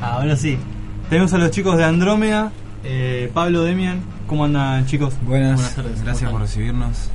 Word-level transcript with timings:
Ahora 0.00 0.36
sí. 0.36 0.58
Tenemos 1.10 1.32
a 1.32 1.38
los 1.38 1.50
chicos 1.50 1.76
de 1.76 1.84
Andrómeda, 1.84 2.52
eh, 2.84 3.30
Pablo, 3.32 3.62
Demian. 3.64 4.00
¿Cómo 4.26 4.44
andan, 4.44 4.84
chicos? 4.86 5.14
Buenas, 5.22 5.54
Buenas 5.54 5.74
tardes, 5.74 6.02
gracias 6.02 6.28
¿cómo 6.28 6.32
por 6.38 6.42
recibirnos. 6.42 7.10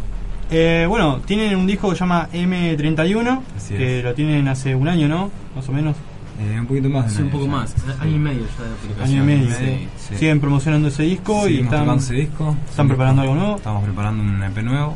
Eh, 0.49 0.85
bueno, 0.89 1.19
tienen 1.25 1.55
un 1.57 1.67
disco 1.67 1.89
que 1.89 1.96
se 1.96 1.99
llama 2.01 2.27
M31, 2.33 3.41
Así 3.55 3.75
que 3.75 3.99
es. 3.99 4.04
lo 4.04 4.13
tienen 4.13 4.47
hace 4.47 4.75
un 4.75 4.88
año, 4.88 5.07
¿no? 5.07 5.29
Más 5.55 5.67
o 5.69 5.71
menos. 5.71 5.96
Eh, 6.41 6.59
un 6.59 6.65
poquito 6.65 6.89
más 6.89 7.05
de 7.05 7.11
Sí, 7.11 7.17
un 7.21 7.23
año 7.27 7.31
poco 7.31 7.46
ya. 7.46 7.51
más, 7.51 7.75
año 8.01 8.16
y 8.16 8.20
medio 8.20 8.39
ya 8.41 8.64
de 8.64 8.70
Año 8.70 8.77
publicación. 8.82 9.18
y 9.18 9.25
medio. 9.25 9.55
Sí, 9.55 9.88
sí. 10.09 10.15
Siguen 10.18 10.39
promocionando 10.39 10.88
ese 10.88 11.04
disco 11.04 11.47
y 11.47 11.59
están... 11.59 11.89
ese 11.97 12.13
disco. 12.15 12.55
¿Están 12.68 12.88
preparando 12.88 13.21
algo 13.21 13.36
nuevo? 13.36 13.55
Estamos 13.57 13.84
preparando 13.84 14.23
un 14.23 14.43
EP 14.43 14.57
nuevo. 14.63 14.95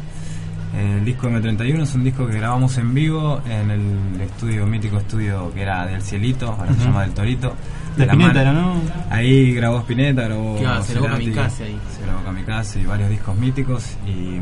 El 0.77 1.03
disco 1.03 1.27
M31 1.27 1.81
es 1.81 1.95
un 1.95 2.03
disco 2.03 2.27
que 2.27 2.37
grabamos 2.37 2.77
en 2.77 2.93
vivo 2.93 3.41
en 3.49 3.71
el 3.71 4.21
estudio, 4.21 4.67
mítico 4.67 4.97
estudio 4.97 5.51
que 5.51 5.63
era 5.63 5.87
del 5.87 6.03
Cielito, 6.03 6.51
ahora 6.51 6.71
se 6.73 6.85
llama 6.85 7.01
del 7.01 7.11
Torito. 7.13 7.55
De 7.95 8.05
la 8.05 8.13
Spinetta. 8.13 8.41
¿era, 8.41 8.53
¿no? 8.53 8.75
Ahí 9.09 9.53
grabó 9.53 9.79
Spinetta, 9.79 10.23
grabó 10.23 10.57
Claro, 10.57 10.83
se 10.83 10.93
grabó 10.93 11.07
Kamikaze 11.07 11.63
ahí. 11.63 11.79
Se 11.95 12.03
grabó 12.03 12.23
Kamikaze 12.23 12.81
y 12.81 12.85
varios 12.85 13.09
discos 13.09 13.35
míticos 13.37 13.97
y 14.05 14.39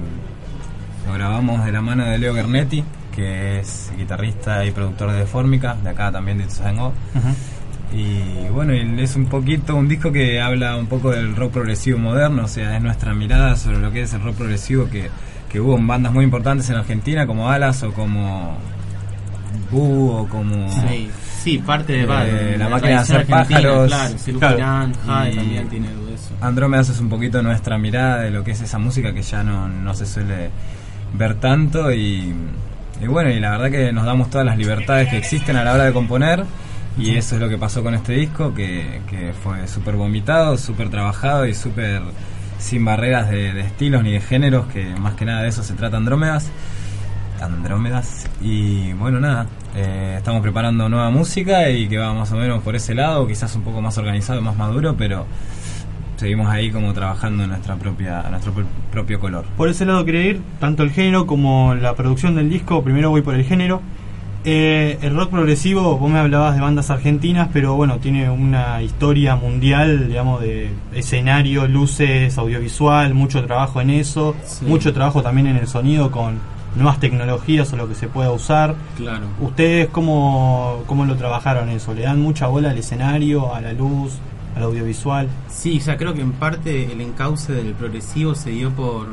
lo 1.08 1.14
grabamos 1.14 1.64
de 1.64 1.72
la 1.72 1.82
mano 1.82 2.04
de 2.04 2.18
Leo 2.18 2.34
Gernetti, 2.34 2.84
que 3.14 3.60
es 3.60 3.94
guitarrista 3.98 4.66
y 4.66 4.72
productor 4.72 5.14
de 5.14 5.26
Fórmica, 5.26 5.78
de 5.82 5.90
acá 5.90 6.12
también 6.12 6.40
de 6.40 6.44
Ituzaingó. 6.46 6.88
Ujú. 6.88 7.98
Y 7.98 8.50
bueno, 8.50 8.74
y 8.74 9.02
es 9.02 9.16
un 9.16 9.28
poquito 9.28 9.74
un 9.76 9.88
disco 9.88 10.12
que 10.12 10.42
habla 10.42 10.76
un 10.76 10.88
poco 10.88 11.12
del 11.12 11.34
rock 11.34 11.54
progresivo 11.54 11.98
moderno, 11.98 12.44
o 12.44 12.48
sea, 12.50 12.76
es 12.76 12.84
nuestra 12.84 13.14
mirada 13.14 13.56
sobre 13.56 13.78
lo 13.78 13.90
que 13.92 14.02
es 14.02 14.14
el 14.14 14.22
rock 14.22 14.36
progresivo 14.36 14.90
que, 14.90 15.10
que 15.56 15.62
hubo 15.62 15.78
bandas 15.78 16.12
muy 16.12 16.26
importantes 16.26 16.70
en 16.70 16.76
Argentina, 16.76 17.26
como 17.26 17.50
Alas 17.50 17.82
o 17.84 17.94
como 17.94 18.58
Boo 19.72 20.12
o 20.12 20.28
como... 20.28 20.70
Sí, 20.90 21.10
sí, 21.44 21.58
parte 21.60 21.94
de, 21.94 22.02
Eh, 22.04 22.52
de 22.52 22.58
la 22.58 22.68
máquina 22.68 22.90
de 22.92 22.96
hacer 22.98 23.26
pájaros. 23.26 23.88
Claro, 23.90 24.16
Claro. 24.38 24.94
Jade 25.06 25.32
Y- 25.32 25.36
también 25.38 25.70
tiene 25.70 25.88
eso. 26.14 26.34
Andrómedas 26.42 26.90
es 26.90 27.00
un 27.00 27.08
poquito 27.08 27.42
nuestra 27.42 27.78
mirada 27.78 28.20
de 28.24 28.32
lo 28.32 28.44
que 28.44 28.52
es 28.52 28.60
esa 28.60 28.78
música 28.80 29.14
que 29.14 29.22
ya 29.22 29.44
no, 29.44 29.70
no 29.70 29.94
se 29.94 30.06
suele 30.06 30.50
ver 31.14 31.36
tanto 31.36 31.90
y, 31.94 32.34
y 33.02 33.08
bueno, 33.08 33.30
y 33.30 33.40
la 33.40 33.52
verdad 33.52 33.72
que 33.72 33.94
nos 33.94 34.06
damos 34.06 34.30
todas 34.30 34.46
las 34.46 34.58
libertades 34.58 35.08
que 35.08 35.18
existen 35.18 35.56
a 35.56 35.64
la 35.64 35.72
hora 35.74 35.86
de 35.86 35.94
componer 35.94 36.44
y 36.98 37.16
eso 37.16 37.36
es 37.36 37.42
lo 37.42 37.48
que 37.48 37.58
pasó 37.58 37.82
con 37.82 37.94
este 37.96 38.12
disco, 38.12 38.54
que, 38.54 39.00
que 39.10 39.32
fue 39.42 39.68
súper 39.70 39.96
vomitado, 39.96 40.58
súper 40.58 40.90
trabajado 40.90 41.46
y 41.46 41.54
súper 41.54 42.02
sin 42.60 42.84
barreras 42.86 43.30
de, 43.30 43.60
estilos 43.62 44.04
ni 44.04 44.14
de 44.14 44.22
géneros, 44.22 44.66
que 44.68 44.86
más 44.96 45.14
que 45.16 45.26
nada 45.26 45.42
de 45.44 45.50
eso 45.50 45.64
se 45.64 45.74
trata 45.74 45.98
Andrómedas. 45.98 46.50
Andrómedas 47.42 48.28
y 48.42 48.94
bueno 48.94 49.20
nada 49.20 49.46
eh, 49.76 50.16
estamos 50.18 50.42
preparando 50.42 50.88
nueva 50.88 51.10
música 51.10 51.70
y 51.70 51.88
que 51.90 51.98
va 51.98 52.14
más 52.14 52.32
o 52.32 52.38
menos 52.38 52.64
por 52.64 52.76
ese 52.78 52.96
lado 52.96 53.28
quizás 53.28 53.54
un 53.58 53.62
poco 53.64 53.82
más 53.82 53.98
organizado 53.98 54.42
más 54.42 54.56
maduro 54.56 54.96
pero 54.98 55.26
seguimos 56.16 56.48
ahí 56.48 56.72
como 56.72 56.94
trabajando 56.94 57.44
en 57.44 57.50
nuestra 57.50 57.76
propia 57.76 58.24
nuestro 58.32 58.54
pr- 58.54 58.64
propio 58.90 59.20
color 59.20 59.44
Por 59.58 59.68
ese 59.68 59.86
lado 59.86 60.06
quería 60.06 60.24
ir, 60.24 60.42
tanto 60.62 60.84
el 60.84 60.92
género 60.92 61.28
como 61.28 61.76
la 61.76 61.94
producción 61.94 62.36
del 62.36 62.50
disco. 62.50 62.82
Primero 62.84 63.10
voy 63.10 63.22
por 63.22 63.36
el 63.36 63.44
género. 63.44 63.82
Eh, 64.48 65.00
el 65.02 65.16
rock 65.16 65.32
progresivo, 65.32 65.98
vos 65.98 66.10
me 66.12 66.20
hablabas 66.20 66.54
de 66.54 66.62
bandas 66.62 66.92
argentinas, 66.92 67.50
pero 67.52 67.76
bueno, 67.76 67.98
tiene 67.98 68.30
una 68.30 68.80
historia 68.84 69.36
mundial, 69.36 70.08
digamos, 70.08 70.40
de 70.42 70.70
escenario, 70.94 71.68
luces, 71.68 72.38
audiovisual, 72.38 73.16
mucho 73.16 73.44
trabajo 73.46 73.82
en 73.82 73.90
eso, 73.90 74.36
Sí. 74.46 74.66
mucho 74.66 74.94
trabajo 74.94 75.24
también 75.24 75.48
en 75.48 75.58
el 75.58 75.68
sonido 75.68 76.12
con 76.12 76.38
nuevas 76.76 77.00
tecnologías 77.00 77.74
o 77.74 77.76
lo 77.78 77.88
que 77.90 77.96
se 77.96 78.08
pueda 78.08 78.32
usar. 78.32 78.76
Claro. 78.98 79.26
¿Ustedes 79.42 79.88
cómo, 79.90 80.84
cómo 80.86 81.06
lo 81.06 81.16
trabajaron 81.16 81.70
eso? 81.70 81.96
¿Le 81.96 82.04
dan 82.04 82.22
mucha 82.22 82.46
bola 82.46 82.70
al 82.70 82.78
escenario, 82.78 83.56
a 83.56 83.62
la 83.62 83.74
luz, 83.74 84.14
al 84.56 84.62
audiovisual? 84.64 85.28
Sí, 85.50 85.80
o 85.80 85.82
sea, 85.82 85.98
creo 85.98 86.14
que 86.14 86.22
en 86.22 86.34
parte 86.34 86.92
el 86.92 87.02
encauce 87.02 87.52
del 87.52 87.74
progresivo 87.74 88.36
se 88.36 88.52
dio 88.52 88.70
por 88.72 89.08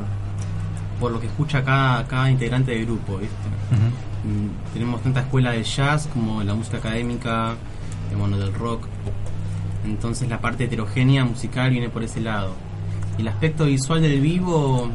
por 0.99 1.11
lo 1.11 1.19
que 1.19 1.25
escucha 1.27 1.63
cada, 1.65 2.05
cada 2.07 2.29
integrante 2.31 2.71
del 2.71 2.85
grupo, 2.85 3.17
¿viste? 3.17 3.35
Tenemos 4.73 5.01
tanta 5.01 5.21
escuela 5.21 5.51
de 5.51 5.63
jazz 5.63 6.07
como 6.13 6.43
la 6.43 6.53
música 6.53 6.77
académica, 6.77 7.55
bueno, 8.17 8.37
del 8.37 8.53
rock. 8.53 8.85
Entonces 9.85 10.29
la 10.29 10.39
parte 10.39 10.63
heterogénea 10.65 11.25
musical 11.25 11.71
viene 11.71 11.89
por 11.89 12.03
ese 12.03 12.21
lado. 12.21 12.53
Y 13.17 13.21
el 13.21 13.27
aspecto 13.27 13.65
visual 13.65 14.01
del 14.01 14.21
vivo, 14.21 14.89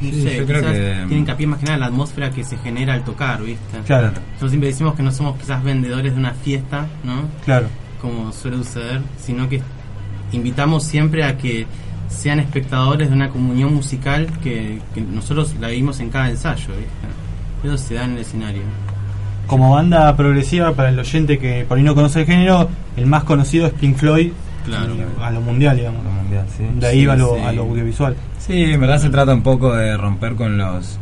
no 0.00 0.10
Sí, 0.10 0.22
sé, 0.22 0.36
yo 0.38 0.46
creo 0.46 0.62
que- 0.62 1.04
tiene 1.06 1.18
hincapié 1.20 1.46
más 1.46 1.58
que 1.58 1.66
nada 1.66 1.78
la 1.78 1.86
atmósfera 1.86 2.30
que 2.30 2.44
se 2.44 2.56
genera 2.58 2.94
al 2.94 3.04
tocar, 3.04 3.42
¿viste? 3.42 3.78
Claro, 3.86 4.08
Nosotros 4.08 4.50
siempre 4.50 4.68
decimos 4.70 4.94
que 4.94 5.02
no 5.02 5.10
somos 5.12 5.38
quizás 5.38 5.62
vendedores 5.62 6.12
de 6.14 6.18
una 6.18 6.32
fiesta, 6.32 6.86
¿no? 7.04 7.22
claro. 7.44 7.68
como 8.00 8.30
suele 8.32 8.58
suceder, 8.58 9.00
sino 9.18 9.48
que 9.48 9.62
invitamos 10.32 10.84
siempre 10.84 11.24
a 11.24 11.36
que 11.38 11.66
sean 12.08 12.38
espectadores 12.40 13.08
de 13.08 13.14
una 13.16 13.30
comunión 13.30 13.74
musical 13.74 14.26
que, 14.42 14.80
que 14.94 15.00
nosotros 15.00 15.54
la 15.60 15.68
vivimos 15.68 15.98
en 16.00 16.10
cada 16.10 16.28
ensayo, 16.30 16.68
¿viste? 16.68 17.25
Eso 17.64 17.76
se 17.78 17.94
da 17.94 18.04
en 18.04 18.12
el 18.12 18.18
escenario. 18.18 18.62
Como 19.46 19.72
banda 19.72 20.14
progresiva, 20.16 20.72
para 20.72 20.88
el 20.88 20.98
oyente 20.98 21.38
que 21.38 21.64
por 21.68 21.78
ahí 21.78 21.84
no 21.84 21.94
conoce 21.94 22.20
el 22.20 22.26
género, 22.26 22.68
el 22.96 23.06
más 23.06 23.24
conocido 23.24 23.66
es 23.66 23.72
Pink 23.74 23.96
Floyd, 23.96 24.32
Claro. 24.64 24.94
y 24.96 25.22
a 25.22 25.30
lo 25.30 25.40
mundial, 25.40 25.76
digamos. 25.76 26.02
Lo 26.04 26.10
mundial, 26.10 26.44
sí. 26.56 26.64
De 26.80 26.86
ahí 26.88 27.00
Sí, 27.00 27.06
va 27.06 27.12
a 27.12 27.16
lo, 27.16 27.36
sí. 27.36 27.40
a 27.42 27.52
lo 27.52 27.62
audiovisual. 27.62 28.16
Sí, 28.38 28.64
en 28.64 28.80
verdad 28.80 28.98
se 28.98 29.10
trata 29.10 29.32
un 29.32 29.42
poco 29.42 29.72
de 29.74 29.96
romper 29.96 30.34
con 30.34 30.58
los 30.58 30.98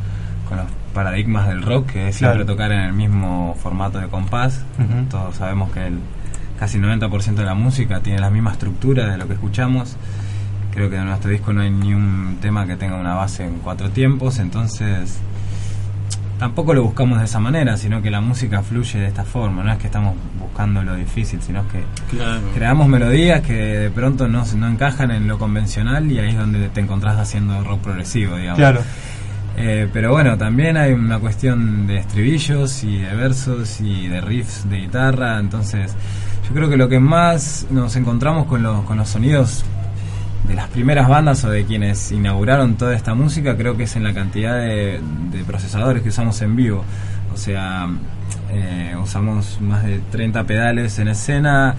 con 0.48 0.58
los 0.58 0.66
paradigmas 0.92 1.48
del 1.48 1.62
rock, 1.62 1.86
que 1.92 2.08
es 2.08 2.16
siempre 2.16 2.44
tocar 2.44 2.70
en 2.70 2.80
el 2.80 2.92
mismo 2.92 3.56
formato 3.62 3.98
de 3.98 4.08
compás. 4.08 4.62
Todos 5.10 5.36
sabemos 5.36 5.70
que 5.72 5.86
el 5.86 5.98
casi 6.58 6.78
90% 6.78 7.34
de 7.34 7.44
la 7.44 7.54
música 7.54 8.00
tiene 8.00 8.18
la 8.20 8.28
misma 8.30 8.52
estructura 8.52 9.06
de 9.10 9.16
lo 9.16 9.26
que 9.26 9.32
escuchamos. 9.32 9.96
Creo 10.72 10.90
que 10.90 10.96
en 10.96 11.06
nuestro 11.06 11.30
disco 11.30 11.52
no 11.54 11.62
hay 11.62 11.70
ni 11.70 11.94
un 11.94 12.36
tema 12.42 12.66
que 12.66 12.76
tenga 12.76 12.96
una 12.96 13.14
base 13.14 13.44
en 13.46 13.54
cuatro 13.60 13.88
tiempos, 13.90 14.38
entonces 14.38 15.18
tampoco 16.38 16.74
lo 16.74 16.82
buscamos 16.82 17.18
de 17.18 17.24
esa 17.24 17.40
manera, 17.40 17.76
sino 17.76 18.02
que 18.02 18.10
la 18.10 18.20
música 18.20 18.62
fluye 18.62 18.98
de 18.98 19.06
esta 19.08 19.24
forma. 19.24 19.62
No 19.62 19.72
es 19.72 19.78
que 19.78 19.86
estamos 19.86 20.14
buscando 20.38 20.82
lo 20.82 20.94
difícil, 20.96 21.40
sino 21.42 21.66
que 21.68 21.84
Claro. 22.16 22.40
creamos 22.54 22.88
melodías 22.88 23.40
que 23.42 23.54
de 23.54 23.90
pronto 23.90 24.28
no, 24.28 24.44
no 24.56 24.68
encajan 24.68 25.10
en 25.10 25.26
lo 25.28 25.38
convencional 25.38 26.10
y 26.10 26.18
ahí 26.18 26.30
es 26.30 26.36
donde 26.38 26.68
te 26.68 26.80
encontrás 26.80 27.18
haciendo 27.18 27.62
rock 27.64 27.80
progresivo, 27.80 28.36
digamos. 28.36 28.58
Claro. 28.58 28.80
Eh, 29.56 29.88
pero 29.92 30.10
bueno, 30.10 30.36
también 30.36 30.76
hay 30.76 30.92
una 30.92 31.20
cuestión 31.20 31.86
de 31.86 31.98
estribillos 31.98 32.82
y 32.82 32.98
de 32.98 33.14
versos 33.14 33.80
y 33.80 34.08
de 34.08 34.20
riffs 34.20 34.68
de 34.68 34.78
guitarra, 34.78 35.38
entonces 35.38 35.94
yo 36.48 36.52
creo 36.54 36.68
que 36.68 36.76
lo 36.76 36.88
que 36.88 36.98
más 36.98 37.64
nos 37.70 37.94
encontramos 37.94 38.46
con 38.46 38.64
los, 38.64 38.82
con 38.84 38.96
los 38.98 39.08
sonidos 39.08 39.64
de 40.46 40.54
las 40.54 40.68
primeras 40.68 41.08
bandas 41.08 41.44
o 41.44 41.50
de 41.50 41.64
quienes 41.64 42.12
inauguraron 42.12 42.76
toda 42.76 42.94
esta 42.94 43.14
música, 43.14 43.56
creo 43.56 43.76
que 43.76 43.84
es 43.84 43.96
en 43.96 44.04
la 44.04 44.12
cantidad 44.12 44.58
de, 44.58 45.00
de 45.30 45.44
procesadores 45.44 46.02
que 46.02 46.10
usamos 46.10 46.40
en 46.42 46.54
vivo. 46.54 46.84
O 47.32 47.36
sea, 47.36 47.88
eh, 48.52 48.94
usamos 49.02 49.60
más 49.60 49.84
de 49.84 50.00
30 50.10 50.44
pedales 50.44 50.98
en 50.98 51.08
escena, 51.08 51.74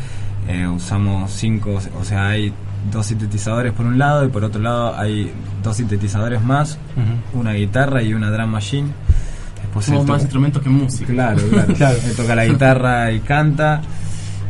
eh, 0.48 0.68
usamos 0.68 1.31
5, 1.31 1.80
o 2.00 2.03
sea, 2.03 2.30
hay 2.30 2.53
dos 2.92 3.06
sintetizadores 3.08 3.72
por 3.74 3.86
un 3.86 3.98
lado 3.98 4.26
y 4.26 4.28
por 4.28 4.44
otro 4.44 4.62
lado 4.62 4.96
hay 4.97 5.32
dos 5.64 5.78
sintetizadores 5.78 6.42
más, 6.44 6.78
una 7.34 7.53
guitarra 7.53 8.03
y 8.03 8.14
una 8.14 8.30
drum 8.30 8.50
machine. 8.50 8.90
Después 9.62 9.86
Somos 9.86 10.06
más 10.06 10.22
instrumentos 10.22 10.62
que 10.62 10.70
música. 10.70 11.12
Claro, 11.12 11.42
claro. 11.50 11.74
Claro. 11.74 11.97
Él 12.06 12.16
toca 12.16 12.36
la 12.36 12.46
guitarra 12.46 13.12
y 13.12 13.20
canta, 13.22 13.82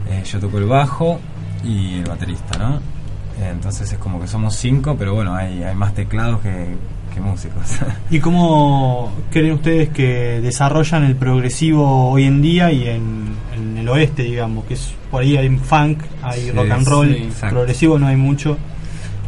eh, 0.09 0.24
yo 0.26 0.40
toco 0.40 0.58
el 0.58 0.66
bajo 0.66 1.20
y 1.64 2.00
el 2.00 2.06
baterista, 2.06 2.58
¿no? 2.58 2.94
Entonces 3.41 3.91
es 3.91 3.97
como 3.97 4.19
que 4.19 4.28
somos 4.28 4.56
cinco, 4.56 4.96
pero 4.97 5.13
bueno, 5.13 5.35
hay, 5.35 5.63
hay 5.63 5.75
más 5.75 5.94
teclados 5.94 6.41
que, 6.41 6.68
que 7.13 7.19
músicos. 7.19 7.79
¿Y 8.09 8.19
cómo 8.19 9.12
creen 9.31 9.53
ustedes 9.53 9.90
que 9.90 10.40
desarrollan 10.41 11.03
el 11.03 11.16
progresivo 11.16 12.09
hoy 12.09 12.23
en 12.25 12.41
día 12.41 12.72
y 12.72 12.88
en, 12.88 13.35
en 13.56 13.78
el 13.78 13.90
oeste, 13.90 14.23
digamos? 14.23 14.66
Que 14.66 14.75
es 14.75 14.94
por 15.12 15.23
ahí 15.23 15.38
hay 15.38 15.50
funk, 15.57 15.99
hay 16.22 16.41
Sí, 16.41 16.52
rock 16.52 16.72
and 16.72 16.87
roll, 16.87 17.16
sí, 17.16 17.29
progresivo 17.49 17.99
no 17.99 18.08
hay 18.08 18.16
mucho. 18.17 18.58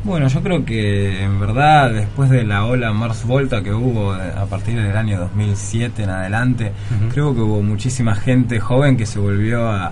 Bueno, 0.04 0.27
yo 0.30 0.42
creo 0.42 0.63
que 0.63 1.24
en 1.24 1.39
verdad 1.39 1.92
después 1.92 2.30
de 2.30 2.45
la 2.45 2.65
ola 2.65 2.94
Mars 2.94 3.25
Volta 3.25 3.62
que 3.62 3.74
hubo 3.74 4.15
eh, 4.15 4.31
a 4.38 4.45
partir 4.45 4.81
del 4.81 4.95
año 4.95 5.19
2007 5.19 6.04
en 6.04 6.09
adelante, 6.09 6.71
creo 7.12 7.33
que 7.33 7.42
hubo 7.42 7.62
muchísima 7.62 8.15
gente 8.15 8.59
joven 8.59 8.95
que 8.95 9.06
se 9.06 9.19
volvió 9.19 9.68
a, 9.68 9.92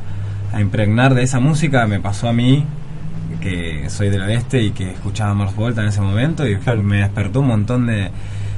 a 0.53 0.61
impregnar 0.61 1.15
de 1.15 1.23
esa 1.23 1.39
música. 1.41 1.85
Me 1.85 1.99
pasó 1.99 2.29
a 2.29 2.33
mí, 2.33 2.63
que 3.49 3.89
soy 3.89 4.09
del 4.09 4.21
oeste 4.21 4.61
y 4.61 4.71
que 4.71 4.91
escuchaba 4.91 5.33
Mars 5.33 5.55
Volta 5.55 5.81
en 5.81 5.87
ese 5.89 6.01
momento 6.01 6.47
y 6.47 6.55
Claro. 6.57 6.81
me 6.83 6.97
despertó 6.97 7.41
un 7.41 7.47
montón 7.47 7.85
de, 7.85 8.09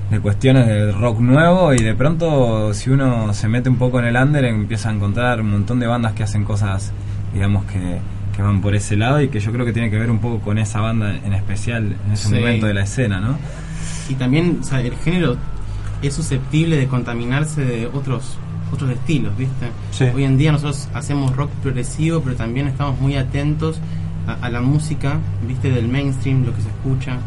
de 0.10 0.20
cuestiones 0.20 0.66
del 0.68 0.94
rock 0.94 1.20
nuevo 1.20 1.74
y 1.74 1.80
de 1.80 1.94
pronto 1.94 2.74
si 2.74 2.90
uno 2.90 3.34
se 3.34 3.48
mete 3.48 3.70
un 3.70 3.76
poco 3.78 4.00
en 4.00 4.06
el 4.06 4.16
under 4.16 4.46
empieza 4.46 4.90
a 4.90 4.94
encontrar 4.94 5.42
un 5.42 5.52
montón 5.52 5.80
de 5.80 5.88
bandas 5.88 6.14
que 6.14 6.24
hacen 6.24 6.44
cosas, 6.46 6.92
digamos 7.34 7.66
que 7.66 8.00
que 8.36 8.44
van 8.44 8.62
por 8.62 8.76
ese 8.76 8.96
lado 8.96 9.20
y 9.20 9.30
que 9.30 9.40
yo 9.40 9.52
creo 9.52 9.66
que 9.66 9.74
tiene 9.74 9.90
que 9.90 9.98
ver 9.98 10.12
un 10.12 10.20
poco 10.20 10.40
con 10.42 10.60
esa 10.60 10.80
banda 10.80 11.16
en 11.26 11.34
especial 11.34 11.96
en 12.06 12.12
ese 12.14 12.28
Sí. 12.28 12.36
momento 12.36 12.68
de 12.68 12.74
la 12.76 12.84
escena, 12.84 13.20
¿no? 13.20 13.36
Y 14.10 14.14
también, 14.14 14.60
o 14.62 14.64
sea, 14.64 14.80
el 14.80 14.94
género 14.98 15.38
es 16.04 16.14
susceptible 16.14 16.78
de 16.78 16.86
contaminarse 16.88 17.66
de 17.66 17.88
otros 17.88 18.38
otros 18.72 18.92
estilos, 18.92 19.36
¿viste? 19.38 19.68
Sí. 19.90 20.04
Hoy 20.14 20.24
en 20.26 20.38
día 20.38 20.52
nosotros 20.52 20.88
hacemos 20.94 21.36
rock 21.36 21.50
progresivo, 21.64 22.22
pero 22.22 22.36
también 22.36 22.68
estamos 22.68 23.00
muy 23.02 23.16
atentos 23.16 23.80
a, 24.28 24.34
a 24.46 24.50
la 24.50 24.62
música, 24.62 25.18
¿viste? 25.48 25.72
Del 25.72 25.88
mainstream, 25.88 26.46
lo 26.46 26.54
que 26.54 26.62
se 26.62 26.68
escucha. 26.70 27.18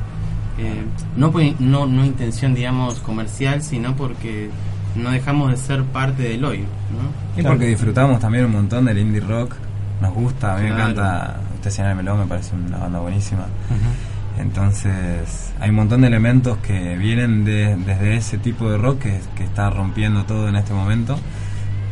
Eh, 0.58 0.82
no, 1.16 1.30
por, 1.32 1.42
no, 1.60 1.86
no 1.86 2.04
intención, 2.04 2.54
digamos, 2.54 3.00
comercial, 3.00 3.62
sino 3.62 3.96
porque 3.96 4.50
no 4.94 5.10
dejamos 5.10 5.50
de 5.50 5.56
ser 5.56 5.82
parte 5.84 6.22
del 6.24 6.44
hoy, 6.44 6.58
¿no? 6.60 7.36
Y 7.36 7.40
Claro. 7.40 7.50
porque 7.56 7.66
disfrutamos 7.68 8.20
también 8.20 8.44
un 8.44 8.52
montón 8.52 8.84
del 8.84 8.98
indie 8.98 9.20
rock, 9.20 9.54
nos 10.02 10.12
gusta, 10.12 10.54
a 10.54 10.56
mí 10.58 10.64
me 10.64 10.74
Claro. 10.74 10.90
encanta 10.90 11.40
Estacionar 11.56 11.94
Melón, 11.94 12.18
me 12.20 12.26
parece 12.26 12.54
una 12.56 12.78
banda 12.78 13.00
buenísima. 13.00 13.44
Entonces, 14.38 15.52
hay 15.60 15.70
un 15.70 15.76
montón 15.76 16.00
de 16.00 16.06
elementos 16.08 16.56
que 16.58 16.96
vienen 16.96 17.44
de, 17.44 17.76
desde 17.76 18.16
ese 18.16 18.38
tipo 18.38 18.70
de 18.70 18.78
rock 18.78 19.00
que, 19.00 19.20
que 19.36 19.44
está 19.44 19.68
rompiendo 19.70 20.24
todo 20.24 20.48
en 20.48 20.56
este 20.56 20.72
momento, 20.72 21.18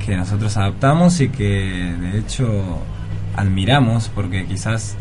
que 0.04 0.16
nosotros 0.16 0.56
adaptamos 0.56 1.20
y 1.20 1.28
que 1.28 1.44
de 2.00 2.19
hecho 2.19 2.78
admiramos, 3.38 4.11
porque 4.14 4.44
quizás 4.46 4.96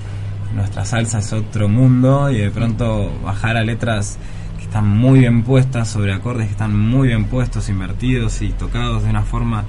nuestra 0.56 0.86
salsa 0.86 1.20
es 1.20 1.34
otro 1.34 1.68
mundo 1.68 2.30
y 2.30 2.38
de 2.38 2.52
pronto 2.52 3.12
bajar 3.24 3.58
a 3.58 3.64
letras 3.64 4.18
que 4.58 4.64
están 4.64 4.88
muy 4.88 5.20
bien 5.20 5.44
puestas, 5.44 5.88
sobre 5.88 6.14
acordes 6.14 6.46
que 6.46 6.52
están 6.52 6.78
muy 6.78 7.10
bien 7.10 7.26
puestos, 7.26 7.68
invertidos 7.70 8.42
y 8.42 8.50
tocados 8.50 9.04
de 9.04 9.10
una 9.10 9.24
forma 9.24 9.66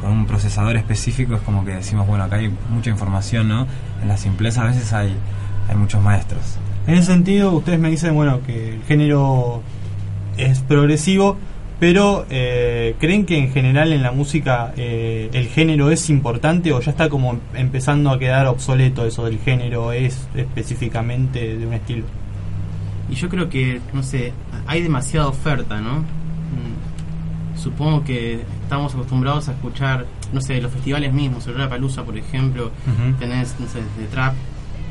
con 0.00 0.12
un 0.12 0.26
procesador 0.26 0.76
específico, 0.76 1.34
es 1.34 1.42
como 1.42 1.64
que 1.64 1.72
decimos, 1.72 2.06
bueno, 2.06 2.24
acá 2.24 2.36
hay 2.36 2.52
mucha 2.70 2.90
información, 2.90 3.48
¿no? 3.48 3.66
En 4.02 4.08
la 4.08 4.16
simpleza 4.16 4.62
a 4.62 4.66
veces 4.66 4.92
hay, 4.92 5.14
hay 5.68 5.76
muchos 5.76 6.02
maestros. 6.02 6.58
En 6.86 6.94
ese 6.94 7.12
sentido, 7.12 7.52
ustedes 7.52 7.78
me 7.78 7.90
dicen, 7.90 8.14
bueno, 8.14 8.40
que 8.46 8.74
el 8.74 8.82
género 8.84 9.62
es 10.36 10.60
progresivo, 10.60 11.36
pero 11.80 12.26
eh, 12.28 12.94
¿creen 13.00 13.24
que 13.24 13.38
en 13.38 13.50
general 13.50 13.92
en 13.94 14.02
la 14.02 14.12
música 14.12 14.72
eh, 14.76 15.30
el 15.32 15.48
género 15.48 15.90
es 15.90 16.10
importante 16.10 16.72
o 16.72 16.80
ya 16.80 16.90
está 16.90 17.08
como 17.08 17.40
empezando 17.54 18.10
a 18.10 18.18
quedar 18.18 18.46
obsoleto 18.46 19.06
eso 19.06 19.24
del 19.24 19.38
género 19.38 19.90
es 19.90 20.28
específicamente 20.36 21.56
de 21.56 21.66
un 21.66 21.72
estilo? 21.72 22.04
Y 23.10 23.14
yo 23.14 23.28
creo 23.28 23.48
que, 23.48 23.80
no 23.92 24.02
sé, 24.02 24.32
hay 24.66 24.82
demasiada 24.82 25.26
oferta, 25.26 25.80
¿no? 25.80 26.00
Mm, 26.00 27.58
Supongo 27.58 28.04
que 28.04 28.40
estamos 28.62 28.94
acostumbrados 28.94 29.48
a 29.48 29.52
escuchar, 29.52 30.06
no 30.32 30.40
sé, 30.40 30.60
los 30.60 30.72
festivales 30.72 31.12
mismos, 31.12 31.46
el 31.46 31.54
Palusa, 31.68 32.04
por 32.04 32.16
ejemplo, 32.16 32.70
tenés, 33.18 33.54
no 33.58 33.66
sé, 33.66 33.80
de 33.98 34.06
trap, 34.10 34.32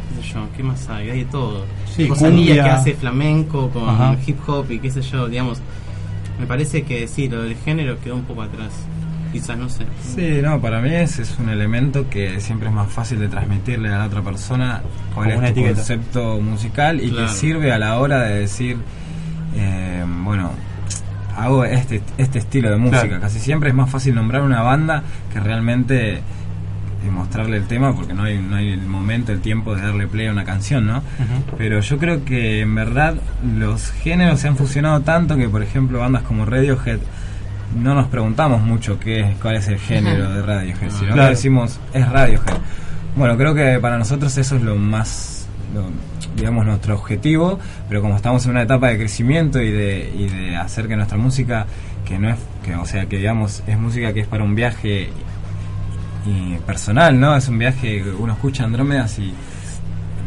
qué 0.10 0.22
sé 0.22 0.34
yo, 0.34 0.48
¿qué 0.56 0.64
más 0.64 0.88
hay? 0.90 1.10
Hay 1.10 1.20
de 1.20 1.26
todo. 1.26 1.66
Sí, 1.88 2.08
cumbia. 2.08 2.54
que 2.64 2.70
hace 2.70 2.94
flamenco 2.94 3.70
con 3.70 3.90
Ajá. 3.90 4.16
hip 4.26 4.38
hop 4.48 4.72
y 4.72 4.80
qué 4.80 4.92
sé 4.92 5.02
yo, 5.02 5.28
digamos. 5.28 5.62
Me 6.40 6.46
parece 6.48 6.84
que 6.84 7.08
sí, 7.08 7.28
lo 7.28 7.44
del 7.44 7.56
género 7.58 8.00
quedó 8.00 8.16
un 8.16 8.24
poco 8.24 8.42
atrás. 8.44 8.72
Quizás, 9.32 9.58
no 9.58 9.70
sé. 9.70 9.86
Sí, 10.16 10.40
no, 10.42 10.60
para 10.60 10.82
mí 10.82 10.90
ese 10.92 11.22
es 11.22 11.38
un 11.38 11.50
elemento 11.50 12.10
que 12.10 12.40
siempre 12.42 12.70
es 12.70 12.74
más 12.74 12.92
fácil 12.92 13.20
de 13.20 13.28
transmitirle 13.28 13.90
a 13.90 14.00
la 14.00 14.06
otra 14.08 14.24
persona 14.24 14.82
cuál 15.14 15.32
es 15.44 15.54
tu 15.54 15.62
concepto 15.64 16.40
musical 16.42 17.00
y 17.00 17.12
Claro. 17.12 17.28
que 17.28 17.34
sirve 17.34 17.72
a 17.72 17.78
la 17.78 18.00
hora 18.00 18.22
de 18.24 18.40
decir, 18.40 18.78
eh, 19.56 20.04
bueno, 20.24 20.50
hago 21.38 21.64
este, 21.64 22.02
este 22.18 22.40
estilo 22.40 22.72
de 22.72 22.78
música. 22.78 23.04
Claro. 23.08 23.22
Casi 23.22 23.40
siempre 23.40 23.70
es 23.70 23.76
más 23.76 23.90
fácil 23.92 24.16
nombrar 24.16 24.42
una 24.42 24.62
banda 24.64 25.04
que 25.32 25.40
realmente 25.40 26.22
eh, 27.06 27.10
mostrarle 27.12 27.57
el 27.57 27.66
tema 27.68 27.96
porque 27.96 28.13
no 28.13 28.24
hay, 28.24 28.38
no 28.40 28.56
hay 28.57 28.69
el 28.72 28.81
momento, 28.86 29.31
el 29.31 29.40
tiempo 29.42 29.75
de 29.75 29.81
darle 29.84 30.07
play 30.07 30.28
a 30.28 30.31
una 30.31 30.44
canción, 30.46 30.86
¿no? 30.88 31.01
Pero 31.57 31.80
yo 31.80 31.98
creo 31.98 32.25
que 32.25 32.62
en 32.62 32.75
verdad 32.75 33.16
los 33.57 33.92
géneros 33.92 34.40
se 34.40 34.48
han 34.48 34.57
fusionado 34.57 35.01
tanto 35.01 35.36
que, 35.38 35.48
por 35.50 35.63
ejemplo, 35.63 36.00
bandas 36.00 36.24
como 36.24 36.46
Radiohead 36.46 37.00
no 37.81 37.94
nos 37.94 38.07
preguntamos 38.07 38.62
mucho 38.63 39.00
qué 39.00 39.19
es, 39.22 39.36
cuál 39.42 39.56
es 39.57 39.68
el 39.68 39.78
género 39.78 40.34
de 40.34 40.42
Radiohead, 40.42 40.90
sino 40.90 41.13
Claro. 41.13 41.24
que 41.24 41.30
decimos 41.36 41.80
es 41.94 42.10
Radiohead. 42.10 42.57
Bueno, 43.16 43.38
creo 43.38 43.54
que 43.54 43.80
para 43.80 43.98
nosotros 43.98 44.36
eso 44.38 44.56
es 44.56 44.62
lo 44.63 44.75
más, 44.75 45.48
lo- 45.74 45.90
digamos, 46.36 46.66
nuestro 46.66 46.95
objetivo, 46.95 47.60
pero 47.88 48.02
como 48.02 48.16
estamos 48.16 48.44
en 48.45 48.52
una 48.52 48.62
etapa 48.63 48.88
de 48.90 48.98
crecimiento 48.98 49.62
y 49.62 49.72
de, 49.72 50.12
y 50.18 50.28
de 50.30 50.56
hacer 50.56 50.88
que 50.88 50.95
nuestra 50.95 51.18
música, 51.18 51.66
que 52.07 52.18
no 52.18 52.30
es, 52.30 52.38
que, 52.63 52.75
o 52.75 52.86
sea, 52.86 53.06
que 53.07 53.18
digamos, 53.18 53.62
es 53.68 53.78
música 53.78 54.13
que 54.13 54.22
es 54.22 54.28
para 54.28 54.44
un 54.44 54.56
viaje 54.56 55.10
y 56.25 56.56
personal, 56.66 57.19
¿no? 57.19 57.36
Es 57.36 57.48
un 57.48 57.57
viaje 57.60 58.04
que 58.04 58.10
uno 58.12 58.33
escucha 58.33 58.63
Andrómedas 58.66 59.18
y 59.19 59.33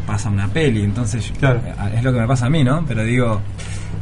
pasa 0.07 0.29
una 0.29 0.47
peli, 0.47 0.83
entonces 0.83 1.31
Claro. 1.39 1.61
es 1.95 2.03
lo 2.03 2.11
que 2.13 2.19
me 2.19 2.27
pasa 2.27 2.47
a 2.47 2.49
mí, 2.49 2.63
¿no? 2.63 2.83
Pero 2.85 3.03
digo, 3.03 3.41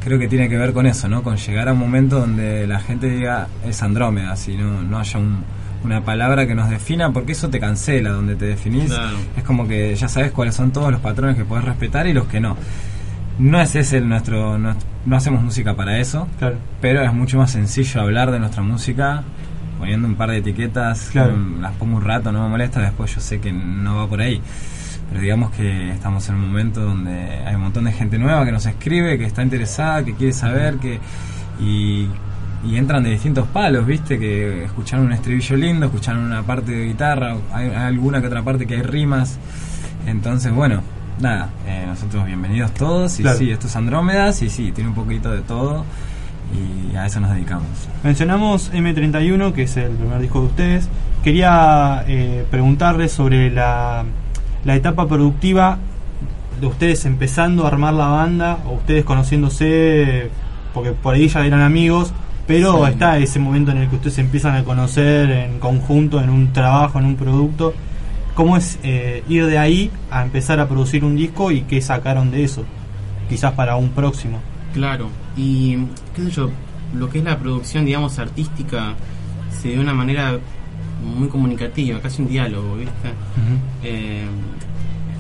creo 0.04 0.18
que 0.18 0.28
tiene 0.28 0.50
que 0.50 0.58
ver 0.58 0.74
con 0.74 0.88
eso, 0.88 1.08
¿no? 1.08 1.22
Con 1.22 1.38
llegar 1.38 1.70
a 1.70 1.74
un 1.74 1.80
momento 1.80 2.20
donde 2.20 2.66
la 2.66 2.80
gente 2.80 3.10
diga 3.10 3.48
es 3.68 3.84
Andrómedas 3.84 4.48
y 4.48 4.58
no, 4.58 4.82
no 4.82 4.98
haya 5.00 5.20
un- 5.20 5.44
una 5.84 6.02
palabra 6.04 6.46
que 6.48 6.54
nos 6.56 6.70
defina, 6.70 7.12
porque 7.12 7.32
eso 7.32 7.50
te 7.50 7.60
cancela, 7.60 8.12
donde 8.12 8.36
te 8.36 8.46
definís. 8.46 8.86
Claro. 8.92 9.18
Es 9.36 9.44
como 9.44 9.68
que 9.68 9.96
ya 9.96 10.08
sabes 10.08 10.32
cuáles 10.32 10.54
son 10.56 10.72
todos 10.72 10.92
los 10.92 11.02
patrones 11.02 11.36
que 11.36 11.44
podés 11.46 11.66
respetar 11.66 12.06
y 12.08 12.14
los 12.14 12.26
que 12.28 12.40
no. 12.40 12.56
No 13.40 13.60
es 13.60 13.76
ese 13.76 13.98
el 13.98 14.08
nuestro, 14.08 14.60
no 14.60 14.76
hacemos 15.16 15.42
música 15.42 15.76
para 15.76 15.98
eso, 16.00 16.28
Claro. 16.38 16.58
pero 16.82 17.02
es 17.02 17.12
mucho 17.14 17.38
más 17.40 17.50
sencillo 17.52 18.02
hablar 18.02 18.30
de 18.30 18.40
nuestra 18.40 18.62
música 18.62 19.24
poniendo 19.82 20.08
un 20.08 20.16
par 20.16 20.30
de 20.30 20.38
etiquetas, 20.38 21.10
Claro. 21.12 21.36
mm, 21.36 21.60
las 21.62 21.74
pongo 21.74 21.98
un 21.98 22.04
rato, 22.04 22.32
no 22.32 22.44
me 22.44 22.50
molesta, 22.50 22.80
después 22.80 23.14
yo 23.14 23.20
sé 23.20 23.40
que 23.42 23.52
no 23.52 23.98
va 23.98 24.08
por 24.08 24.22
ahí. 24.22 24.40
Pero 25.10 25.22
digamos 25.22 25.52
que 25.52 25.92
estamos 25.92 26.28
en 26.30 26.36
un 26.36 26.42
momento 26.48 26.82
donde 26.82 27.12
hay 27.46 27.56
un 27.56 27.62
montón 27.62 27.84
de 27.86 27.92
gente 27.92 28.18
nueva 28.18 28.46
que 28.46 28.52
nos 28.52 28.66
escribe, 28.66 29.18
que 29.18 29.26
está 29.26 29.44
interesada, 29.44 30.06
que 30.06 30.14
quiere 30.14 30.32
saber, 30.34 30.76
que 30.78 31.00
y, 31.60 32.08
y 32.64 32.78
entran 32.78 33.04
de 33.04 33.10
distintos 33.10 33.48
palos, 33.48 33.86
¿viste? 33.86 34.18
Que 34.20 34.64
escucharon 34.66 35.08
un 35.08 35.12
estribillo 35.14 35.56
lindo, 35.58 35.88
escucharon 35.88 36.24
una 36.24 36.44
parte 36.44 36.72
de 36.72 36.86
guitarra, 36.86 37.36
hay, 37.52 37.68
hay 37.70 37.76
alguna 37.76 38.22
que 38.22 38.28
otra 38.28 38.42
parte 38.44 38.66
que 38.68 38.76
hay 38.76 38.84
rimas. 38.84 39.38
Entonces, 40.08 40.54
bueno, 40.54 40.82
nada, 41.20 41.50
eh, 41.68 41.84
nosotros 41.88 42.26
bienvenidos 42.26 42.72
todos 42.74 43.20
y 43.20 43.24
Claro. 43.24 43.38
sí, 43.38 43.50
esto 43.52 43.68
es 43.68 43.76
Andrómedas 43.76 44.42
y 44.44 44.50
sí, 44.50 44.72
tiene 44.72 44.90
un 44.92 44.96
poquito 44.96 45.32
de 45.32 45.42
todo 45.42 45.86
y 46.54 46.96
a 46.96 47.06
eso 47.06 47.20
nos 47.20 47.32
dedicamos. 47.32 47.68
Mencionamos 48.04 48.72
M31, 48.74 49.54
que 49.54 49.64
es 49.64 49.78
el 49.78 49.92
primer 49.92 50.20
disco 50.20 50.42
de 50.42 50.46
ustedes. 50.48 50.90
Quería 51.24 52.04
eh, 52.08 52.46
preguntarles 52.50 53.12
sobre 53.12 53.50
la, 53.52 54.04
la 54.66 54.76
etapa 54.76 55.08
productiva 55.08 55.78
de 56.60 56.68
ustedes 56.68 57.06
empezando 57.06 57.66
a 57.66 57.68
armar 57.70 57.94
la 57.94 58.08
banda, 58.08 58.60
o 58.68 58.74
ustedes 58.74 59.04
conociéndose, 59.06 60.30
porque 60.74 60.92
por 60.92 61.16
ahí 61.16 61.28
ya 61.28 61.46
eran 61.46 61.62
amigos, 61.62 62.14
pero 62.48 62.86
Sí. 62.86 62.92
está 62.92 63.18
ese 63.18 63.40
momento 63.40 63.72
en 63.72 63.78
el 63.78 63.90
que 63.90 63.96
ustedes 63.96 64.18
empiezan 64.20 64.56
a 64.56 64.64
conocer 64.64 65.30
en 65.32 65.60
conjunto, 65.60 66.22
en 66.22 66.30
un 66.30 66.54
trabajo, 66.54 67.00
en 67.00 67.06
un 67.06 67.16
producto. 67.16 67.74
¿Cómo 68.36 68.58
es 68.58 68.80
eh, 68.84 69.24
ir 69.28 69.46
de 69.48 69.58
ahí 69.58 69.92
a 70.10 70.24
empezar 70.24 70.60
a 70.60 70.68
producir 70.68 71.04
un 71.04 71.16
disco 71.16 71.52
y 71.52 71.62
qué 71.62 71.82
sacaron 71.82 72.32
de 72.32 72.44
eso? 72.44 72.64
Quizás 73.30 73.54
para 73.54 73.76
un 73.76 73.90
próximo. 73.90 74.40
Claro, 74.74 75.10
y 75.36 75.78
qué 76.16 76.24
sé 76.24 76.32
yo, 76.32 76.50
lo 76.96 77.10
que 77.10 77.20
es 77.20 77.24
la 77.24 77.38
producción, 77.38 77.86
digamos, 77.86 78.20
artística, 78.20 78.96
se 79.50 79.70
dio 79.70 79.78
de 79.78 79.84
una 79.84 79.94
manera 79.94 80.40
muy 81.04 81.28
comunicativa, 81.28 82.00
casi 82.00 82.22
un 82.22 82.30
diálogo, 82.30 82.76
¿viste? 82.76 83.10
Eh, 83.84 84.26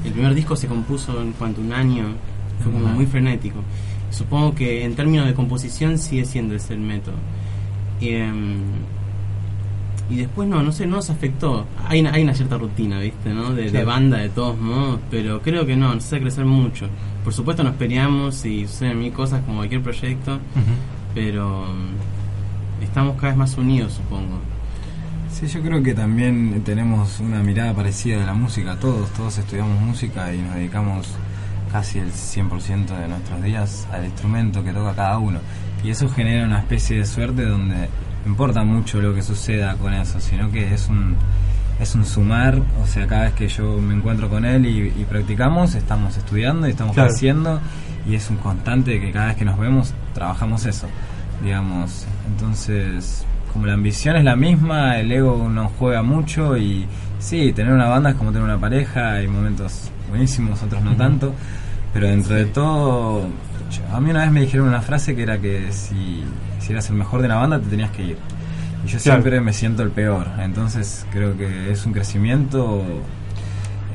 el 0.05 0.11
primer 0.11 0.33
disco 0.33 0.55
se 0.55 0.67
compuso 0.67 1.21
en 1.21 1.33
cuanto 1.33 1.61
un 1.61 1.73
año, 1.73 2.05
fue 2.63 2.71
como 2.71 2.87
muy 2.87 3.05
frenético. 3.05 3.59
Supongo 4.09 4.53
que 4.55 4.83
en 4.83 4.95
términos 4.95 5.25
de 5.25 5.33
composición 5.33 5.97
sigue 5.97 6.25
siendo 6.25 6.55
ese 6.55 6.73
el 6.73 6.79
método. 6.79 7.15
Em, 8.01 8.59
y 10.11 10.17
después 10.17 10.47
no, 10.47 10.61
no 10.61 10.71
sé, 10.73 10.85
no 10.85 10.97
nos 10.97 11.09
afectó. 11.09 11.65
Hay 11.87 12.01
una, 12.01 12.11
hay 12.11 12.23
una 12.23 12.33
cierta 12.33 12.57
rutina, 12.57 12.99
¿viste? 12.99 13.33
¿no? 13.33 13.53
De, 13.53 13.71
de 13.71 13.83
banda 13.85 14.17
de 14.17 14.29
todos 14.29 14.59
modos, 14.59 14.99
pero 15.09 15.41
creo 15.41 15.65
que 15.65 15.77
no, 15.77 15.95
nos 15.95 16.05
hace 16.05 16.19
crecer 16.19 16.45
mucho. 16.45 16.87
Por 17.23 17.33
supuesto 17.33 17.63
nos 17.63 17.75
peleamos 17.75 18.43
y 18.45 18.67
suceden 18.67 18.99
mil 18.99 19.13
cosas 19.13 19.41
como 19.45 19.59
cualquier 19.59 19.81
proyecto, 19.81 20.39
pero 21.15 21.65
mm, 21.65 22.83
estamos 22.83 23.15
cada 23.15 23.29
vez 23.29 23.37
más 23.37 23.57
unidos, 23.57 23.93
supongo. 23.93 24.39
Sí, 25.31 25.47
yo 25.47 25.61
creo 25.61 25.81
que 25.81 25.93
también 25.93 26.61
tenemos 26.65 27.21
una 27.21 27.41
mirada 27.41 27.73
parecida 27.73 28.19
de 28.19 28.25
la 28.25 28.33
música, 28.33 28.75
todos, 28.77 29.09
todos 29.11 29.37
estudiamos 29.37 29.79
música 29.79 30.33
y 30.33 30.39
nos 30.39 30.55
dedicamos 30.55 31.07
casi 31.71 31.99
el 31.99 32.11
100% 32.11 32.85
de 32.87 33.07
nuestros 33.07 33.41
días 33.41 33.87
al 33.93 34.05
instrumento 34.05 34.61
que 34.63 34.73
toca 34.73 34.93
cada 34.93 35.17
uno. 35.19 35.39
Y 35.83 35.89
eso 35.89 36.09
genera 36.09 36.45
una 36.45 36.59
especie 36.59 36.97
de 36.97 37.05
suerte 37.05 37.45
donde 37.45 37.87
no 38.25 38.31
importa 38.31 38.63
mucho 38.63 39.01
lo 39.01 39.13
que 39.13 39.21
suceda 39.21 39.75
con 39.75 39.93
eso, 39.93 40.19
sino 40.19 40.51
que 40.51 40.73
es 40.73 40.87
un, 40.89 41.15
es 41.79 41.95
un 41.95 42.05
sumar, 42.05 42.61
o 42.81 42.85
sea, 42.85 43.07
cada 43.07 43.23
vez 43.23 43.33
que 43.33 43.47
yo 43.47 43.77
me 43.79 43.93
encuentro 43.95 44.29
con 44.29 44.45
él 44.45 44.65
y, 44.65 45.01
y 45.01 45.05
practicamos, 45.09 45.75
estamos 45.75 46.17
estudiando 46.17 46.67
y 46.67 46.71
estamos 46.71 46.93
Claro. 46.93 47.09
creciendo 47.09 47.59
y 48.07 48.15
es 48.15 48.29
un 48.29 48.37
constante 48.37 48.99
que 48.99 49.11
cada 49.11 49.27
vez 49.27 49.37
que 49.37 49.45
nos 49.45 49.57
vemos 49.59 49.93
trabajamos 50.13 50.65
eso, 50.65 50.87
digamos. 51.43 52.05
Entonces, 52.27 53.25
como 53.53 53.65
la 53.67 53.73
ambición 53.73 54.15
es 54.15 54.23
la 54.23 54.35
misma, 54.35 54.97
el 54.99 55.11
ego 55.11 55.49
no 55.49 55.71
juega 55.79 56.01
mucho 56.03 56.57
y 56.57 56.85
sí, 57.19 57.51
tener 57.53 57.73
una 57.73 57.87
banda 57.87 58.11
es 58.11 58.15
como 58.15 58.31
tener 58.31 58.43
una 58.45 58.59
pareja, 58.59 59.13
hay 59.13 59.27
momentos 59.27 59.89
buenísimos, 60.09 60.61
otros 60.63 60.81
no 60.83 60.95
tanto, 60.95 61.33
pero 61.93 62.07
dentro 62.07 62.35
de 62.35 62.45
todo, 62.45 63.27
yo- 63.71 63.95
a 63.95 63.99
mí 63.99 64.09
una 64.11 64.21
vez 64.21 64.31
me 64.31 64.41
dijeron 64.41 64.67
una 64.67 64.81
frase 64.81 65.15
que 65.15 65.23
era 65.23 65.39
que 65.39 65.71
si, 65.71 66.23
si 66.59 66.71
eras 66.73 66.89
el 66.89 66.95
mejor 66.95 67.21
de 67.21 67.27
la 67.27 67.35
banda 67.35 67.59
te 67.59 67.67
tenías 67.67 67.91
que 67.91 68.03
ir. 68.03 68.17
y 68.83 68.87
yo 68.87 68.97
Claro. 68.99 69.21
siempre 69.21 69.41
me 69.41 69.53
siento 69.53 69.83
el 69.83 69.91
peor. 69.91 70.27
Entonces 70.39 71.05
creo 71.11 71.37
que 71.37 71.71
es 71.71 71.85
un 71.85 71.93
crecimiento 71.93 72.83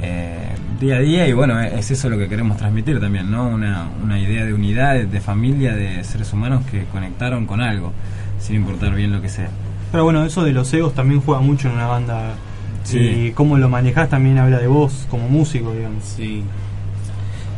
eh, 0.02 0.48
día 0.80 0.96
a 0.96 1.00
día 1.00 1.26
y 1.26 1.32
bueno, 1.32 1.60
es 1.60 1.90
eso 1.90 2.08
lo 2.10 2.18
que 2.18 2.28
queremos 2.28 2.56
transmitir 2.58 3.00
también, 3.00 3.30
¿no? 3.30 3.48
Una, 3.48 3.88
una 4.02 4.18
idea 4.20 4.44
de 4.44 4.52
unidad, 4.52 4.94
de, 4.94 5.06
de 5.06 5.20
familia, 5.20 5.74
de 5.74 6.04
seres 6.04 6.32
humanos 6.32 6.64
que 6.70 6.84
conectaron 6.84 7.46
con 7.46 7.60
algo, 7.60 7.92
sin 8.38 8.56
importar 8.56 8.94
bien 8.94 9.12
lo 9.12 9.20
que 9.22 9.28
sea. 9.28 9.48
Pero 9.90 10.04
bueno, 10.04 10.24
eso 10.24 10.44
de 10.44 10.52
los 10.52 10.72
egos 10.74 10.94
también 10.94 11.20
juega 11.20 11.40
mucho 11.40 11.68
en 11.68 11.74
una 11.74 11.86
banda. 11.86 12.34
Sí. 12.84 12.98
Y 12.98 13.30
cómo 13.32 13.56
lo 13.58 13.68
manejás 13.68 14.08
también 14.10 14.38
habla 14.38 14.58
de 14.58 14.66
vos 14.68 15.06
como 15.10 15.28
músico, 15.28 15.72
digamos. 15.72 16.04
Sí. 16.04 16.44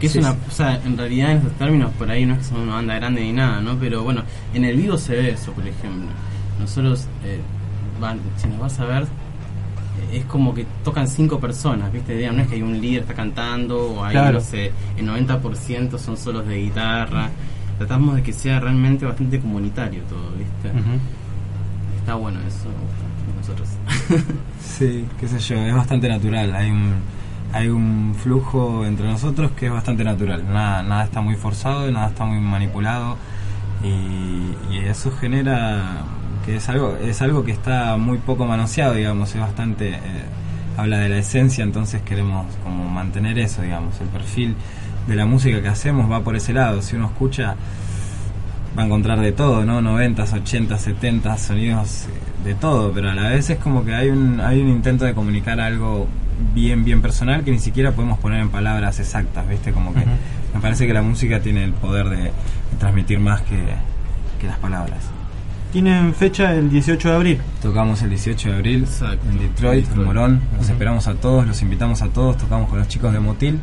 Que 0.01 0.07
es 0.07 0.13
Sí, 0.13 0.19
una, 0.19 0.33
sí. 0.33 0.39
o 0.49 0.51
sea, 0.53 0.81
en 0.85 0.97
realidad 0.97 1.33
en 1.33 1.39
esos 1.39 1.53
términos 1.53 1.91
por 1.99 2.11
ahí 2.11 2.25
no 2.25 2.35
es 2.35 2.39
que 2.41 2.45
somos 2.45 2.63
una 2.65 2.75
banda 2.75 2.95
grande 2.95 3.21
ni 3.23 3.33
nada, 3.33 3.61
¿no? 3.61 3.77
Pero 3.79 4.03
bueno, 4.05 4.23
en 4.55 4.65
el 4.65 4.77
vivo 4.77 4.97
se 4.97 5.15
ve 5.15 5.31
eso, 5.31 5.53
por 5.53 5.67
ejemplo. 5.67 6.09
Nosotros, 6.61 7.07
eh, 7.25 7.41
van- 8.01 8.21
si 8.37 8.47
nos 8.49 8.59
vas 8.61 8.79
a 8.81 8.85
ver, 8.85 9.03
eh, 9.03 10.19
es 10.19 10.25
como 10.27 10.55
que 10.55 10.67
tocan 10.85 11.09
cinco 11.09 11.41
personas, 11.41 11.93
¿viste? 11.93 12.31
No 12.31 12.43
es 12.43 12.49
que 12.49 12.55
hay 12.57 12.63
un 12.63 12.81
líder 12.81 13.05
que 13.05 13.11
está 13.11 13.15
cantando 13.15 13.93
o 13.95 14.05
hay, 14.05 14.13
Claro. 14.13 14.35
no 14.39 14.41
sé, 14.41 14.73
el 14.97 15.07
90% 15.07 15.99
son 15.99 16.17
solos 16.17 16.47
de 16.47 16.57
guitarra. 16.63 17.31
Tratamos 17.79 18.17
de 18.17 18.23
que 18.23 18.33
sea 18.33 18.59
realmente 18.61 19.05
bastante 19.05 19.39
comunitario 19.41 20.03
todo, 20.05 20.31
¿viste? 20.37 20.69
Está 21.99 22.15
bueno 22.15 22.39
eso, 22.47 22.69
nosotros. 23.37 23.69
Sí, 24.61 25.05
qué 25.19 25.29
sé 25.29 25.39
yo, 25.41 25.57
es 25.57 25.75
bastante 25.75 26.09
natural. 26.09 26.55
Hay 26.55 26.71
un, 26.71 26.95
hay 27.53 27.69
un 27.69 28.15
flujo 28.15 28.85
entre 28.85 29.07
nosotros 29.07 29.53
que 29.53 29.67
es 29.67 29.73
bastante 29.73 30.05
natural. 30.05 30.45
Nada, 30.53 30.83
nada 30.83 31.05
está 31.05 31.21
muy 31.21 31.37
forzado, 31.37 31.91
nada 31.91 32.09
está 32.09 32.25
muy 32.25 32.41
manipulado. 32.41 33.17
Y, 33.83 34.79
eso 34.89 35.11
genera 35.11 36.05
que 36.47 36.57
es 36.57 36.69
algo, 36.69 36.97
es 36.97 37.21
algo 37.21 37.45
que 37.45 37.53
está 37.53 37.97
muy 37.99 38.19
poco 38.19 38.47
manoseado, 38.47 38.95
digamos. 38.95 39.35
Es 39.35 39.41
bastante. 39.41 39.91
eh, 39.91 39.99
habla 40.79 40.99
de 40.99 41.09
la 41.09 41.19
esencia, 41.19 41.65
entonces 41.65 42.03
queremos 42.03 42.47
como 42.63 42.89
mantener 42.89 43.39
eso, 43.39 43.63
digamos. 43.63 44.01
El 44.01 44.09
perfil 44.09 44.55
de 45.09 45.17
la 45.17 45.27
música 45.27 45.61
que 45.61 45.69
hacemos 45.69 46.11
va 46.11 46.23
por 46.23 46.37
ese 46.37 46.53
lado. 46.53 46.81
Si 46.83 46.97
uno 46.97 47.07
escucha 47.07 47.57
va 48.79 48.83
a 48.83 48.87
encontrar 48.87 49.21
de 49.21 49.33
todo, 49.33 49.65
¿no? 49.65 49.83
90, 49.83 50.23
80, 50.23 50.79
70 50.79 51.37
sonidos 51.39 52.05
eh, 52.05 52.45
de 52.45 52.55
todo, 52.55 52.93
pero 52.93 53.11
a 53.11 53.15
la 53.15 53.31
vez 53.31 53.51
es 53.51 53.59
como 53.59 53.85
que 53.85 53.95
hay 53.95 54.09
un, 54.09 54.41
hay 54.41 54.61
un 54.61 54.69
intento 54.69 55.05
de 55.05 55.15
comunicar 55.15 55.59
algo 55.61 56.07
bien, 56.55 56.85
bien 56.85 57.03
personal 57.03 57.45
que 57.45 57.51
ni 57.51 57.59
siquiera 57.59 57.93
podemos 57.93 58.19
poner 58.19 58.41
en 58.41 58.51
palabras 58.51 58.99
exactas, 59.01 59.49
¿viste? 59.49 59.73
Como 59.73 59.93
que 59.95 60.01
me 60.55 60.61
parece 60.61 60.87
que 60.87 60.95
la 60.95 61.03
música 61.03 61.41
tiene 61.41 61.65
el 61.65 61.73
poder 61.73 62.09
de, 62.09 62.17
de 62.17 62.33
transmitir 62.79 63.21
más 63.21 63.43
que, 63.43 63.59
que 64.41 64.47
las 64.47 64.59
palabras. 64.59 64.99
Tienen 65.73 66.15
fecha 66.15 66.55
el 66.55 66.71
18 66.71 67.09
de 67.11 67.15
abril. 67.15 67.41
Tocamos 67.61 68.01
el 68.03 68.11
18 68.11 68.49
de 68.49 68.55
abril 68.55 68.83
Exacto. 68.85 69.29
en 69.29 69.39
Detroit, 69.39 69.87
en. 69.93 70.05
Morón. 70.05 70.41
Los 70.57 70.71
esperamos 70.71 71.07
a 71.09 71.15
todos, 71.15 71.47
los 71.47 71.61
invitamos 71.61 72.01
a 72.01 72.09
todos. 72.09 72.39
Tocamos 72.39 72.71
con 72.71 72.79
los 72.79 72.89
chicos 72.89 73.13
de 73.13 73.21
Motil, 73.21 73.61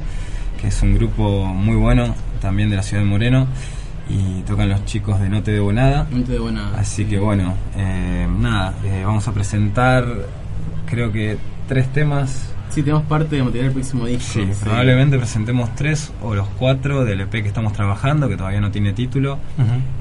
que 0.61 0.67
es 0.67 0.81
un 0.83 0.93
grupo 0.93 1.45
muy 1.45 1.75
bueno, 1.75 2.13
también 2.41 2.69
de 2.69 2.75
la 2.75 2.83
ciudad 2.83 3.01
de 3.01 3.09
Moreno. 3.09 3.47
Y 4.07 4.41
tocan 4.41 4.69
los 4.69 4.85
chicos 4.85 5.19
de 5.19 5.29
No 5.29 5.41
Te 5.41 5.51
Debo 5.51 5.73
Nada. 5.73 6.05
Muy 6.11 6.23
de 6.23 6.37
buena. 6.37 6.75
Así 6.77 7.05
que 7.05 7.17
bueno, 7.17 7.55
eh, 7.75 8.27
nada, 8.39 8.75
eh, 8.83 9.01
vamos 9.03 9.27
a 9.27 9.33
presentar 9.33 10.05
creo 10.85 11.11
que 11.11 11.37
tres 11.67 11.91
temas. 11.91 12.51
Sí, 12.69 12.81
tenemos 12.81 13.03
parte 13.03 13.37
de 13.37 13.43
material 13.43 13.67
del 13.67 13.73
próximo 13.73 14.05
disco. 14.05 14.33
Sí, 14.33 14.47
probablemente 14.61 15.17
presentemos 15.17 15.73
tres 15.75 16.11
o 16.21 16.35
los 16.35 16.47
cuatro 16.59 17.05
del 17.05 17.21
EP 17.21 17.31
que 17.31 17.47
estamos 17.47 17.71
trabajando, 17.73 18.27
que 18.27 18.35
todavía 18.35 18.59
no 18.59 18.71
tiene 18.71 18.91
título. 18.91 19.39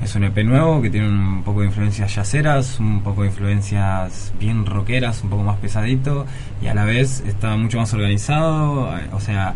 Es 0.02 0.14
un 0.16 0.24
EP 0.24 0.38
nuevo 0.44 0.82
que 0.82 0.90
tiene 0.90 1.08
un 1.08 1.42
poco 1.44 1.60
de 1.60 1.66
influencias 1.66 2.14
yaceras, 2.14 2.80
un 2.80 3.02
poco 3.02 3.22
de 3.22 3.28
influencias 3.28 4.32
bien 4.40 4.66
rockeras, 4.66 5.22
un 5.22 5.30
poco 5.30 5.44
más 5.44 5.58
pesadito 5.58 6.26
y 6.62 6.66
a 6.66 6.74
la 6.74 6.84
vez 6.84 7.22
está 7.26 7.56
mucho 7.56 7.78
más 7.78 7.92
organizado, 7.94 8.90
o 9.12 9.20
sea, 9.20 9.54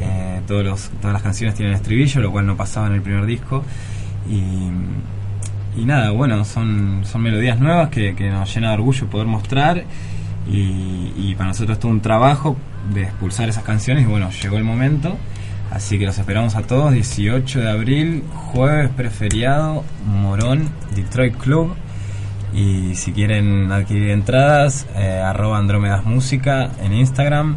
eh, 0.00 0.40
todos 0.46 0.64
los, 0.64 0.90
todas 1.00 1.14
las 1.14 1.22
canciones 1.22 1.54
tienen 1.54 1.74
estribillo, 1.74 2.20
lo 2.20 2.30
cual 2.30 2.46
no 2.46 2.56
pasaba 2.56 2.88
en 2.88 2.94
el 2.94 3.02
primer 3.02 3.24
disco. 3.26 3.64
Y, 4.28 5.80
y 5.80 5.84
nada, 5.84 6.10
bueno, 6.10 6.44
son, 6.44 7.02
son 7.04 7.22
melodías 7.22 7.58
nuevas 7.60 7.88
que, 7.88 8.14
que 8.14 8.30
nos 8.30 8.52
llena 8.54 8.68
de 8.68 8.74
orgullo 8.74 9.06
poder 9.06 9.26
mostrar 9.26 9.84
y, 10.50 11.12
y 11.16 11.34
para 11.36 11.48
nosotros 11.48 11.76
es 11.76 11.80
todo 11.80 11.92
un 11.92 12.00
trabajo 12.00 12.56
de 12.92 13.02
expulsar 13.02 13.48
esas 13.48 13.64
canciones 13.64 14.04
y 14.04 14.06
bueno, 14.06 14.30
llegó 14.30 14.56
el 14.56 14.64
momento. 14.64 15.16
Así 15.70 15.98
que 15.98 16.06
los 16.06 16.18
esperamos 16.18 16.56
a 16.56 16.62
todos, 16.62 16.92
18 16.92 17.60
de 17.60 17.70
abril, 17.70 18.24
jueves 18.34 18.88
preferiado, 18.90 19.84
Morón, 20.06 20.70
Detroit 20.94 21.36
Club. 21.36 21.74
Y 22.54 22.94
si 22.94 23.12
quieren 23.12 23.70
adquirir 23.70 24.10
entradas, 24.10 24.86
eh, 24.96 25.20
arroba 25.22 25.58
Andrómedas 25.58 26.06
Música 26.06 26.70
en 26.82 26.94
Instagram 26.94 27.56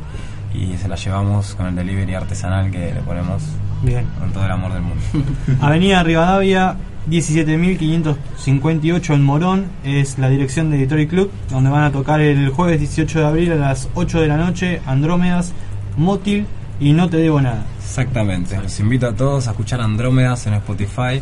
y 0.53 0.75
se 0.77 0.89
las 0.89 1.03
llevamos 1.03 1.55
con 1.55 1.67
el 1.67 1.75
delivery 1.75 2.13
artesanal 2.13 2.69
que 2.71 2.93
le 2.93 3.00
ponemos 3.01 3.41
Bien. 3.81 4.05
con 4.19 4.31
todo 4.33 4.45
el 4.45 4.51
amor 4.51 4.74
del 4.74 4.81
mundo. 4.81 5.01
Avenida 5.62 6.03
Rivadavia, 6.03 6.75
17.558 7.10 9.13
en 9.13 9.24
Morón, 9.24 9.65
es 9.84 10.17
la 10.20 10.29
dirección 10.29 10.70
de 10.72 10.77
Detroit 10.77 11.10
Club, 11.10 11.31
donde 11.50 11.70
van 11.70 11.84
a 11.84 11.91
tocar 11.91 12.22
el 12.22 12.50
jueves 12.50 12.79
18 12.79 13.20
de 13.20 13.25
abril 13.25 13.51
a 13.53 13.55
las 13.55 13.89
8 13.96 14.22
de 14.22 14.27
la 14.27 14.38
noche, 14.38 14.81
Andrómedas, 14.86 15.53
Motil 15.98 16.46
y 16.79 16.93
No 16.93 17.10
Te 17.10 17.17
Debo 17.17 17.41
Nada. 17.41 17.65
Exactamente, 17.79 18.58
los 18.62 18.79
invito 18.79 19.08
a 19.08 19.13
todos 19.13 19.48
a 19.48 19.51
escuchar 19.51 19.81
Andrómedas 19.81 20.46
en 20.48 20.53
Spotify, 20.55 21.22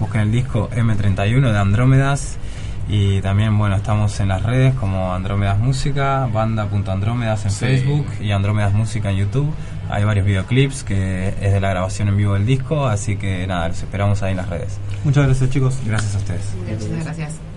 busquen 0.00 0.22
el 0.22 0.32
disco 0.32 0.68
M31 0.74 1.52
de 1.52 1.58
Andrómedas 1.58 2.36
y 2.88 3.20
también 3.20 3.56
bueno, 3.58 3.76
estamos 3.76 4.18
en 4.20 4.28
las 4.28 4.42
redes 4.42 4.72
como 4.74 5.12
Andrómedas 5.14 5.58
Música, 5.58 6.26
banda.andrómedas 6.32 7.44
en 7.44 7.50
Sí. 7.50 7.58
Facebook 7.66 8.06
y 8.20 8.30
Andrómedas 8.32 8.72
Música 8.72 9.10
en 9.10 9.18
YouTube. 9.18 9.52
Hay 9.90 10.04
varios 10.04 10.26
videoclips 10.26 10.84
que 10.84 11.28
es 11.40 11.52
de 11.52 11.60
la 11.60 11.70
grabación 11.70 12.08
en 12.08 12.16
vivo 12.16 12.34
del 12.34 12.46
disco, 12.46 12.86
así 12.86 13.16
que 13.16 13.46
nada, 13.46 13.68
los 13.68 13.82
esperamos 13.82 14.22
ahí 14.22 14.32
en 14.32 14.36
las 14.38 14.48
redes. 14.48 14.78
Muchas 15.04 15.26
gracias 15.26 15.50
chicos. 15.50 15.78
Gracias 15.86 16.14
a 16.14 16.18
ustedes. 16.18 16.54
Muchas 16.80 17.04
gracias. 17.04 17.47